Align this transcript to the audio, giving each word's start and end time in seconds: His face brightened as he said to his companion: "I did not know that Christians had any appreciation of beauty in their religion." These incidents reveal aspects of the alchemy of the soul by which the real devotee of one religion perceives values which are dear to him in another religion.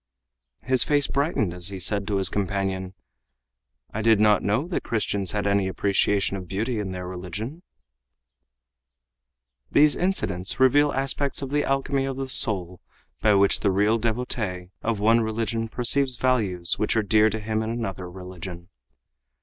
His 0.63 0.83
face 0.83 1.05
brightened 1.05 1.53
as 1.53 1.67
he 1.67 1.79
said 1.79 2.07
to 2.07 2.15
his 2.15 2.27
companion: 2.27 2.95
"I 3.93 4.01
did 4.01 4.19
not 4.19 4.41
know 4.41 4.67
that 4.67 4.81
Christians 4.81 5.33
had 5.33 5.45
any 5.45 5.67
appreciation 5.67 6.35
of 6.37 6.47
beauty 6.47 6.79
in 6.79 6.91
their 6.91 7.07
religion." 7.07 7.61
These 9.71 9.95
incidents 9.95 10.59
reveal 10.59 10.91
aspects 10.91 11.43
of 11.43 11.51
the 11.51 11.63
alchemy 11.63 12.05
of 12.05 12.17
the 12.17 12.29
soul 12.29 12.81
by 13.21 13.35
which 13.35 13.59
the 13.59 13.69
real 13.69 13.99
devotee 13.99 14.71
of 14.81 14.99
one 14.99 15.21
religion 15.21 15.67
perceives 15.67 16.17
values 16.17 16.79
which 16.79 16.95
are 16.95 17.03
dear 17.03 17.29
to 17.29 17.39
him 17.39 17.61
in 17.61 17.69
another 17.69 18.09
religion. 18.09 18.69